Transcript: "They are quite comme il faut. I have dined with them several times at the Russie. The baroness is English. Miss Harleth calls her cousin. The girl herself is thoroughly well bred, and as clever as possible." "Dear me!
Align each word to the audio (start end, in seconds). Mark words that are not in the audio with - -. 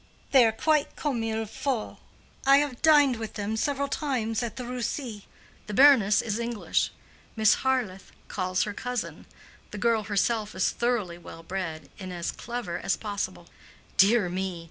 "They 0.31 0.47
are 0.47 0.51
quite 0.51 0.95
comme 0.95 1.23
il 1.23 1.45
faut. 1.45 1.99
I 2.43 2.57
have 2.57 2.81
dined 2.81 3.17
with 3.17 3.35
them 3.35 3.55
several 3.55 3.87
times 3.87 4.41
at 4.41 4.55
the 4.55 4.65
Russie. 4.65 5.27
The 5.67 5.75
baroness 5.75 6.23
is 6.23 6.39
English. 6.39 6.89
Miss 7.35 7.57
Harleth 7.61 8.11
calls 8.27 8.63
her 8.63 8.73
cousin. 8.73 9.27
The 9.69 9.77
girl 9.77 10.05
herself 10.05 10.55
is 10.55 10.71
thoroughly 10.71 11.19
well 11.19 11.43
bred, 11.43 11.91
and 11.99 12.11
as 12.11 12.31
clever 12.31 12.79
as 12.79 12.97
possible." 12.97 13.47
"Dear 13.97 14.27
me! 14.27 14.59